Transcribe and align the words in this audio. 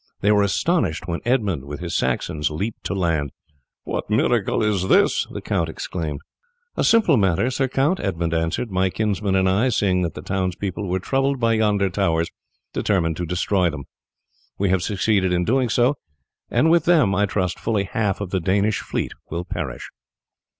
They 0.21 0.31
were 0.31 0.41
astonished 0.41 1.07
when 1.07 1.19
Edmund 1.25 1.65
with 1.65 1.79
his 1.79 1.95
Saxons 1.95 2.49
leaped 2.49 2.83
to 2.85 2.95
land. 2.95 3.31
"What 3.83 4.09
miracle 4.09 4.63
is 4.63 4.87
this?" 4.87 5.27
the 5.29 5.41
count 5.41 5.69
exclaimed. 5.69 6.21
"A 6.75 6.83
simple 6.83 7.17
matter, 7.17 7.51
Sir 7.51 7.67
Count," 7.67 7.99
Edmund 7.99 8.33
answered. 8.33 8.71
"My 8.71 8.89
kinsman 8.89 9.35
and 9.35 9.47
I, 9.47 9.69
seeing 9.69 10.01
that 10.01 10.15
the 10.15 10.23
townspeople 10.23 10.87
were 10.89 10.99
troubled 10.99 11.39
by 11.39 11.53
yonder 11.53 11.91
towers, 11.91 12.31
determined 12.73 13.15
to 13.17 13.27
destroy 13.27 13.69
them. 13.69 13.83
We 14.57 14.69
have 14.69 14.81
succeeded 14.81 15.31
in 15.31 15.45
doing 15.45 15.69
so, 15.69 15.97
and 16.49 16.71
with 16.71 16.85
them 16.85 17.13
I 17.13 17.27
trust 17.27 17.59
fully 17.59 17.83
half 17.83 18.21
of 18.21 18.31
the 18.31 18.39
Danish 18.39 18.79
fleet 18.79 19.11
will 19.29 19.45
perish." 19.45 19.91